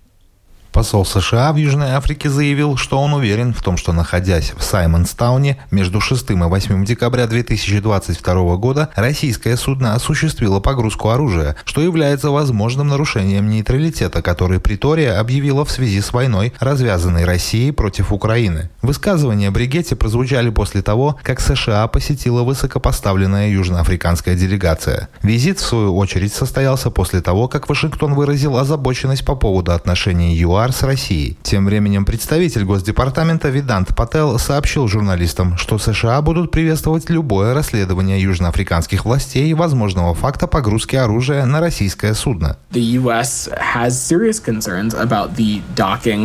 Посол 0.76 1.06
США 1.06 1.54
в 1.54 1.56
Южной 1.56 1.92
Африке 1.92 2.28
заявил, 2.28 2.76
что 2.76 3.00
он 3.00 3.14
уверен 3.14 3.54
в 3.54 3.62
том, 3.62 3.78
что 3.78 3.94
находясь 3.94 4.52
в 4.54 4.62
Саймонстауне 4.62 5.56
между 5.70 6.02
6 6.02 6.32
и 6.32 6.34
8 6.34 6.84
декабря 6.84 7.26
2022 7.26 8.56
года 8.56 8.90
российское 8.94 9.56
судно 9.56 9.94
осуществило 9.94 10.60
погрузку 10.60 11.08
оружия, 11.08 11.56
что 11.64 11.80
является 11.80 12.28
возможным 12.28 12.88
нарушением 12.88 13.48
нейтралитета, 13.48 14.20
который 14.20 14.60
Притория 14.60 15.18
объявила 15.18 15.64
в 15.64 15.70
связи 15.70 16.02
с 16.02 16.12
войной, 16.12 16.52
развязанной 16.60 17.24
Россией 17.24 17.70
против 17.70 18.12
Украины. 18.12 18.68
Высказывания 18.82 19.50
Бригетти 19.50 19.94
прозвучали 19.94 20.50
после 20.50 20.82
того, 20.82 21.16
как 21.22 21.40
США 21.40 21.86
посетила 21.86 22.42
высокопоставленная 22.42 23.48
южноафриканская 23.48 24.34
делегация. 24.34 25.08
Визит, 25.22 25.58
в 25.58 25.66
свою 25.66 25.96
очередь, 25.96 26.34
состоялся 26.34 26.90
после 26.90 27.22
того, 27.22 27.48
как 27.48 27.66
Вашингтон 27.70 28.12
выразил 28.12 28.58
озабоченность 28.58 29.24
по 29.24 29.36
поводу 29.36 29.72
отношений 29.72 30.36
ЮАР 30.36 30.65
С 30.72 30.82
Россией. 30.82 31.38
Тем 31.42 31.66
временем 31.66 32.04
представитель 32.04 32.64
Госдепартамента 32.64 33.48
Видант 33.48 33.94
Пател 33.94 34.38
сообщил 34.38 34.88
журналистам, 34.88 35.56
что 35.56 35.78
США 35.78 36.20
будут 36.22 36.50
приветствовать 36.50 37.08
любое 37.08 37.54
расследование 37.54 38.20
южноафриканских 38.20 39.04
властей 39.04 39.52
возможного 39.54 40.14
факта 40.14 40.46
погрузки 40.46 40.96
оружия 40.96 41.44
на 41.44 41.60
российское 41.60 42.14
судно. 42.14 42.58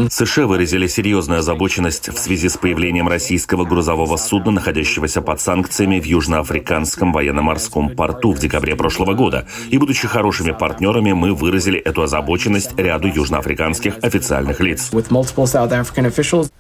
США 0.10 0.48
выразили 0.48 0.88
серьезную 0.88 1.40
озабоченность 1.40 2.10
в 2.10 2.18
связи 2.18 2.50
с 2.50 2.58
появлением 2.58 3.08
российского 3.08 3.66
грузового 3.66 4.18
судна, 4.18 4.52
находящегося 4.52 5.22
под 5.22 5.40
санкциями 5.40 6.00
в 6.00 6.06
Южноафриканском 6.06 7.14
военно-морском 7.14 7.96
порту 7.96 8.32
в 8.32 8.40
декабре 8.40 8.76
прошлого 8.76 9.14
года. 9.14 9.46
И 9.70 9.78
будучи 9.78 10.08
хорошими 10.08 10.52
партнерами, 10.52 11.12
мы 11.12 11.34
выразили 11.34 11.80
эту 11.80 12.02
озабоченность 12.02 12.78
ряду 12.78 13.08
южноафриканских 13.08 13.96
официальных 14.02 14.31
лиц. 14.60 14.90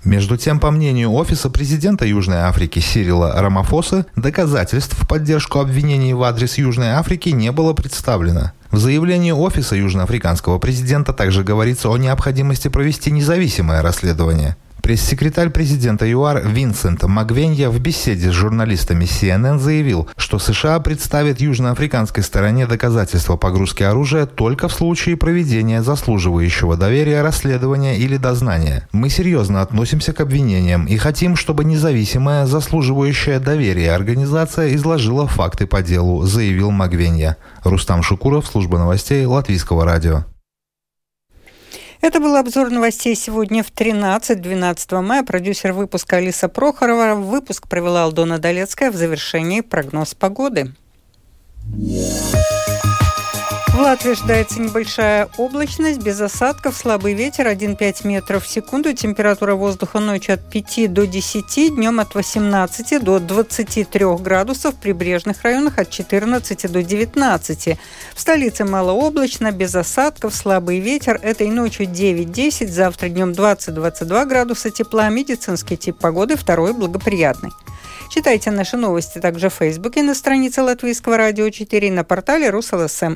Между 0.03 0.37
тем, 0.37 0.59
по 0.59 0.71
мнению 0.71 1.11
Офиса 1.13 1.49
президента 1.49 2.05
Южной 2.05 2.39
Африки 2.39 2.79
Сирила 2.79 3.33
Рамафосы, 3.33 4.05
доказательств 4.15 4.97
в 4.99 5.07
поддержку 5.07 5.59
обвинений 5.59 6.13
в 6.13 6.23
адрес 6.23 6.57
Южной 6.57 6.89
Африки 6.89 7.29
не 7.29 7.51
было 7.51 7.73
представлено. 7.73 8.51
В 8.71 8.77
заявлении 8.77 9.31
Офиса 9.31 9.75
южноафриканского 9.75 10.57
президента 10.57 11.11
также 11.11 11.43
говорится 11.43 11.89
о 11.89 11.97
необходимости 11.97 12.69
провести 12.69 13.11
независимое 13.11 13.81
расследование. 13.81 14.55
Пресс-секретарь 14.81 15.51
президента 15.51 16.07
ЮАР 16.09 16.47
Винсент 16.47 17.03
Магвенья 17.03 17.69
в 17.69 17.79
беседе 17.79 18.31
с 18.31 18.33
журналистами 18.33 19.05
CNN 19.05 19.59
заявил, 19.59 20.09
что 20.17 20.39
США 20.39 20.79
представит 20.79 21.39
южноафриканской 21.39 22.23
стороне 22.23 22.65
доказательства 22.65 23.37
погрузки 23.37 23.83
оружия 23.83 24.25
только 24.25 24.67
в 24.67 24.73
случае 24.73 25.17
проведения 25.17 25.83
заслуживающего 25.83 26.77
доверия 26.77 27.21
расследования 27.21 27.97
или 27.97 28.17
дознания. 28.17 28.87
Мы 28.91 29.09
серьезно 29.09 29.61
относимся 29.61 30.13
к 30.13 30.19
обвинениям 30.19 30.87
и 30.87 30.97
хотим, 30.97 31.35
чтобы 31.35 31.63
независимая, 31.63 32.47
заслуживающая 32.47 33.39
доверия 33.39 33.93
организация 33.93 34.73
изложила 34.73 35.27
факты 35.27 35.67
по 35.67 35.83
делу, 35.83 36.23
заявил 36.23 36.71
Магвенья. 36.71 37.37
Рустам 37.63 38.01
Шукуров, 38.01 38.47
служба 38.47 38.79
новостей 38.79 39.25
Латвийского 39.25 39.85
радио. 39.85 40.25
Это 42.01 42.19
был 42.19 42.35
обзор 42.35 42.71
новостей 42.71 43.15
сегодня 43.15 43.63
в 43.63 43.71
13-12 43.71 45.01
мая. 45.01 45.23
Продюсер 45.23 45.71
выпуска 45.71 46.17
Алиса 46.17 46.49
Прохорова. 46.49 47.13
Выпуск 47.13 47.67
провела 47.67 48.03
Алдона 48.05 48.39
Долецкая. 48.39 48.89
В 48.89 48.95
завершении 48.95 49.61
прогноз 49.61 50.15
погоды. 50.15 50.73
Yeah. 51.77 52.50
В 53.81 53.83
Латвии 53.83 54.11
ожидается 54.11 54.61
небольшая 54.61 55.27
облачность, 55.37 56.03
без 56.03 56.21
осадков, 56.21 56.77
слабый 56.77 57.15
ветер 57.15 57.47
1,5 57.47 58.05
метров 58.05 58.45
в 58.45 58.47
секунду. 58.47 58.93
Температура 58.93 59.55
воздуха 59.55 59.99
ночью 59.99 60.35
от 60.35 60.51
5 60.51 60.93
до 60.93 61.07
10, 61.07 61.75
днем 61.75 61.99
от 61.99 62.13
18 62.13 63.03
до 63.03 63.17
23 63.17 64.05
градусов, 64.19 64.75
в 64.75 64.77
прибрежных 64.77 65.41
районах 65.41 65.79
от 65.79 65.89
14 65.89 66.71
до 66.71 66.83
19. 66.83 67.79
В 68.13 68.21
столице 68.21 68.65
малооблачно, 68.65 69.51
без 69.51 69.73
осадков, 69.73 70.35
слабый 70.35 70.79
ветер. 70.79 71.19
Этой 71.19 71.47
ночью 71.47 71.87
9-10, 71.87 72.67
завтра 72.67 73.09
днем 73.09 73.31
20-22 73.31 74.25
градуса 74.27 74.69
тепла. 74.69 75.09
Медицинский 75.09 75.75
тип 75.75 75.97
погоды 75.97 76.35
второй 76.35 76.73
благоприятный. 76.73 77.49
Читайте 78.11 78.51
наши 78.51 78.77
новости 78.77 79.17
также 79.17 79.49
в 79.49 79.53
Фейсбуке 79.53 80.03
на 80.03 80.13
странице 80.13 80.61
Латвийского 80.61 81.17
радио 81.17 81.49
4 81.49 81.87
и 81.87 81.89
на 81.89 82.03
портале 82.03 82.51
РусЛСМ 82.51 83.15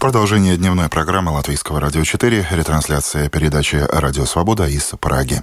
Продолжение 0.00 0.56
дневной 0.56 0.88
программы 0.88 1.30
Латвийского 1.30 1.78
радио 1.78 2.02
4 2.04 2.48
ретрансляция 2.52 3.28
передачи 3.28 3.76
«Радио 3.76 4.24
Свобода» 4.24 4.66
из 4.66 4.94
Праги. 4.98 5.42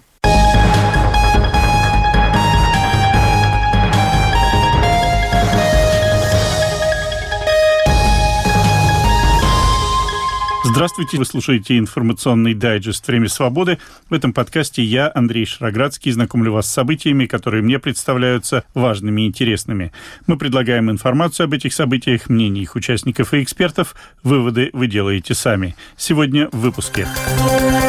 Здравствуйте, 10.78 11.18
вы 11.18 11.26
слушаете 11.26 11.80
информационный 11.80 12.54
дайджест 12.54 13.08
«Время 13.08 13.30
свободы». 13.30 13.80
В 14.12 14.14
этом 14.14 14.32
подкасте 14.32 14.84
я, 14.84 15.12
Андрей 15.12 15.48
Шроградский, 15.48 16.12
знакомлю 16.12 16.54
вас 16.54 16.68
с 16.68 16.72
событиями, 16.72 17.26
которые 17.26 17.64
мне 17.64 17.80
представляются 17.80 18.64
важными 18.76 19.24
и 19.24 19.26
интересными. 19.26 19.92
Мы 20.28 20.38
предлагаем 20.38 20.92
информацию 20.92 21.46
об 21.46 21.54
этих 21.54 21.74
событиях, 21.74 22.30
мнения 22.30 22.62
их 22.62 22.76
участников 22.76 23.34
и 23.34 23.42
экспертов. 23.42 23.96
Выводы 24.22 24.70
вы 24.72 24.86
делаете 24.86 25.34
сами. 25.34 25.76
Сегодня 25.98 26.48
в 26.52 26.60
выпуске. 26.60 27.08
В 27.08 27.87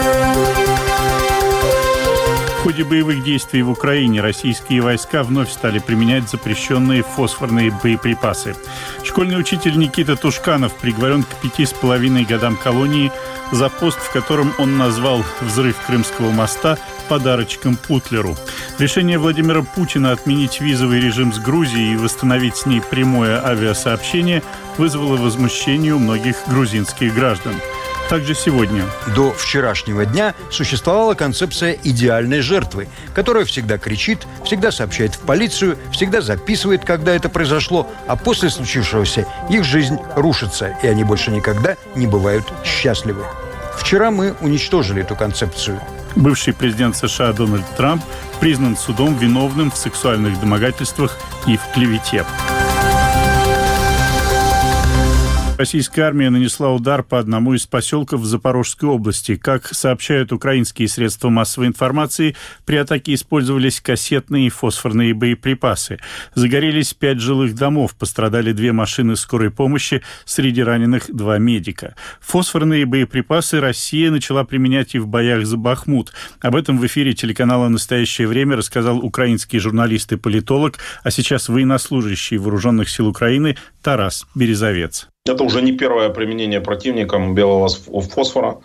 ходе 2.69 2.85
боевых 2.85 3.25
действий 3.25 3.63
в 3.63 3.71
Украине 3.71 4.21
российские 4.21 4.83
войска 4.83 5.23
вновь 5.23 5.51
стали 5.51 5.79
применять 5.79 6.29
запрещенные 6.29 7.03
фосфорные 7.03 7.71
боеприпасы. 7.83 8.55
Школьный 9.03 9.41
учитель 9.41 9.79
Никита 9.79 10.17
Тушканов 10.17 10.75
приговорен 10.75 11.23
к 11.23 11.35
пяти 11.37 11.65
с 11.65 11.73
половиной 11.73 12.25
годам 12.25 12.59
колонии 12.59 13.11
за 13.53 13.71
пост, 13.71 13.99
в 13.99 14.13
котором 14.13 14.53
он 14.59 14.77
назвал 14.77 15.25
взрыв 15.41 15.77
Крымского 15.87 16.31
моста 16.31 16.77
подарочком 17.09 17.77
Путлеру. 17.77 18.37
Решение 18.79 19.19
Владимира 19.19 19.63
Путина 19.63 20.13
отменить 20.13 20.61
визовый 20.61 21.01
режим 21.01 21.33
с 21.33 21.39
Грузией 21.39 21.95
и 21.95 21.97
восстановить 21.97 22.57
с 22.57 22.67
ней 22.67 22.83
прямое 22.83 23.43
авиасообщение 23.43 24.43
вызвало 24.77 25.17
возмущение 25.17 25.95
у 25.95 25.99
многих 25.99 26.37
грузинских 26.49 27.15
граждан 27.15 27.55
также 28.09 28.35
сегодня. 28.35 28.85
До 29.15 29.33
вчерашнего 29.33 30.07
дня 30.07 30.35
существовала 30.51 31.15
концепция 31.15 31.79
идеальной 31.85 32.41
жертвы, 32.41 32.89
которая 33.15 33.45
всегда 33.45 33.79
кричит, 33.79 34.27
всегда 34.45 34.73
сообщает 34.73 35.15
в 35.15 35.21
полицию, 35.21 35.79
всегда 35.93 36.21
записывает, 36.21 36.85
когда 36.85 37.15
это 37.15 37.29
произошло, 37.29 37.89
а 38.07 38.17
после 38.17 38.51
случившегося 38.51 39.27
их 39.51 39.65
жизнь 39.65 39.99
рушится, 40.17 40.77
и 40.83 40.87
они 40.87 41.05
больше 41.05 41.31
никогда 41.31 41.77
не 41.95 42.07
бывают 42.07 42.45
счастливы. 42.65 43.25
Вчера 43.77 44.11
мы 44.11 44.35
уничтожили 44.41 45.03
эту 45.03 45.15
концепцию. 45.15 45.81
Бывший 46.17 46.53
президент 46.53 46.97
США 46.97 47.33
Дональд 47.33 47.65
Трамп 47.77 48.03
признан 48.41 48.77
судом 48.77 49.17
виновным 49.17 49.71
в 49.71 49.77
сексуальных 49.77 50.41
домогательствах 50.41 51.17
и 51.47 51.57
в 51.57 51.63
клевете. 51.75 52.25
Российская 55.59 56.03
армия 56.03 56.31
нанесла 56.31 56.73
удар 56.73 57.03
по 57.03 57.19
одному 57.19 57.53
из 57.53 57.67
поселков 57.67 58.21
в 58.21 58.25
Запорожской 58.25 58.89
области. 58.89 59.35
Как 59.35 59.67
сообщают 59.67 60.31
украинские 60.31 60.87
средства 60.87 61.31
массовой 61.31 61.67
информации, 61.67 62.37
при 62.65 62.77
атаке 62.77 63.15
использовались 63.15 63.81
кассетные 63.81 64.47
и 64.47 64.51
фосфорные 64.51 65.15
боеприпасы. 65.15 65.99
Загорелись 66.37 66.95
пять 66.95 67.19
жилых 67.19 67.57
домов, 67.57 67.97
пострадали 67.97 68.53
две 68.53 68.71
машины 68.71 69.17
скорой 69.17 69.51
помощи, 69.51 70.01
среди 70.25 70.63
раненых 70.63 71.13
два 71.13 71.39
медика. 71.39 71.97
Фосфорные 72.21 72.87
боеприпасы 72.87 73.59
Россия 73.59 74.13
начала 74.13 74.45
применять 74.45 74.95
и 74.95 75.01
в 75.01 75.09
боях 75.09 75.45
за 75.45 75.57
Бахмут. 75.57 76.13
Об 76.41 76.55
этом 76.55 76.79
в 76.79 76.87
эфире 76.87 77.15
телеканала 77.15 77.69
«Настоящее 77.69 78.29
время» 78.29 78.55
рассказал 78.55 78.99
украинский 78.99 79.59
журналист 79.59 80.13
и 80.13 80.17
политолог, 80.17 80.79
а 81.03 81.11
сейчас 81.11 81.49
военнослужащий 81.49 82.37
Вооруженных 82.37 82.89
сил 82.89 83.09
Украины 83.09 83.57
Тарас 83.83 84.25
Березовец. 84.37 85.09
Это 85.29 85.45
уже 85.45 85.63
не 85.63 85.73
первое 85.73 86.09
применение 86.11 86.61
противником 86.61 87.35
белого 87.35 87.69
фосфора. 87.69 88.59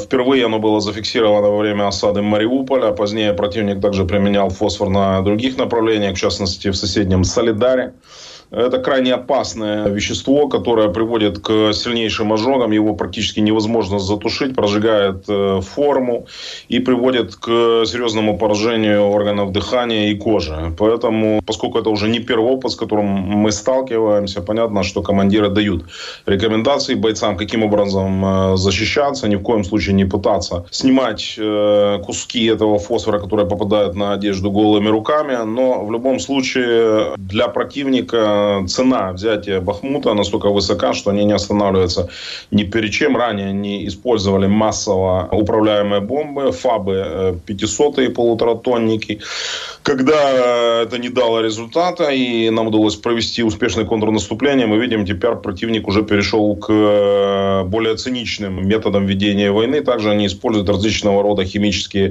Впервые 0.00 0.44
оно 0.44 0.58
было 0.58 0.80
зафиксировано 0.80 1.48
во 1.48 1.58
время 1.58 1.88
осады 1.88 2.22
Мариуполя. 2.22 2.92
Позднее 2.92 3.32
противник 3.32 3.80
также 3.80 4.04
применял 4.04 4.50
фосфор 4.50 4.90
на 4.90 5.22
других 5.22 5.56
направлениях, 5.56 6.16
в 6.16 6.20
частности 6.20 6.68
в 6.68 6.76
соседнем 6.76 7.24
Солидаре. 7.24 7.94
Это 8.50 8.78
крайне 8.78 9.12
опасное 9.14 9.88
вещество, 9.88 10.48
которое 10.48 10.88
приводит 10.88 11.40
к 11.40 11.72
сильнейшим 11.72 12.32
ожогам. 12.32 12.70
Его 12.70 12.94
практически 12.94 13.40
невозможно 13.40 13.98
затушить, 13.98 14.54
прожигает 14.54 15.24
э, 15.28 15.60
форму 15.62 16.26
и 16.68 16.78
приводит 16.78 17.34
к 17.34 17.84
серьезному 17.86 18.38
поражению 18.38 19.02
органов 19.08 19.50
дыхания 19.50 20.10
и 20.10 20.14
кожи. 20.14 20.74
Поэтому, 20.78 21.40
поскольку 21.44 21.78
это 21.78 21.90
уже 21.90 22.08
не 22.08 22.20
первый 22.20 22.52
опыт, 22.52 22.72
с 22.72 22.76
которым 22.76 23.06
мы 23.06 23.50
сталкиваемся, 23.50 24.40
понятно, 24.42 24.84
что 24.84 25.02
командиры 25.02 25.48
дают 25.48 25.84
рекомендации 26.26 26.94
бойцам, 26.94 27.36
каким 27.36 27.64
образом 27.64 28.24
э, 28.24 28.56
защищаться, 28.56 29.28
ни 29.28 29.36
в 29.36 29.42
коем 29.42 29.64
случае 29.64 29.94
не 29.94 30.04
пытаться 30.04 30.64
снимать 30.70 31.34
э, 31.36 31.98
куски 32.04 32.46
этого 32.46 32.78
фосфора, 32.78 33.18
которые 33.18 33.48
попадают 33.48 33.96
на 33.96 34.12
одежду 34.12 34.52
голыми 34.52 34.88
руками. 34.88 35.36
Но 35.44 35.84
в 35.84 35.90
любом 35.90 36.20
случае 36.20 37.16
для 37.16 37.48
противника 37.48 38.35
цена 38.66 39.12
взятия 39.12 39.60
Бахмута 39.60 40.14
настолько 40.14 40.48
высока, 40.50 40.92
что 40.92 41.10
они 41.10 41.24
не 41.24 41.32
останавливаются 41.32 42.08
ни 42.50 42.64
перед 42.64 42.92
чем. 42.92 43.16
Ранее 43.16 43.48
они 43.48 43.86
использовали 43.86 44.46
массово 44.46 45.28
управляемые 45.32 46.00
бомбы, 46.00 46.52
ФАБы 46.52 47.40
500 47.46 47.98
и 47.98 48.08
полуторатонники. 48.08 49.20
Когда 49.82 50.82
это 50.82 50.98
не 50.98 51.08
дало 51.08 51.40
результата 51.40 52.10
и 52.10 52.50
нам 52.50 52.66
удалось 52.68 52.96
провести 52.96 53.42
успешное 53.42 53.84
контрнаступление, 53.84 54.66
мы 54.66 54.78
видим, 54.78 55.06
теперь 55.06 55.36
противник 55.36 55.88
уже 55.88 56.02
перешел 56.02 56.56
к 56.56 56.72
э, 56.72 57.64
более 57.64 57.96
циничным 57.96 58.66
методам 58.66 59.06
ведения 59.06 59.50
войны. 59.50 59.80
Также 59.80 60.10
они 60.10 60.26
используют 60.26 60.68
различного 60.68 61.22
рода 61.22 61.44
химические 61.44 62.04